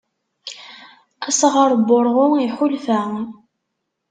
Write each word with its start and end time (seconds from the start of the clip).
Asɣar 1.27 1.71
s 1.79 1.87
wurɣu 1.87 2.25
iḥulfa. 2.39 2.99